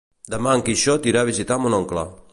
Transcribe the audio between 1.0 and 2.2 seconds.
irà a visitar mon oncle.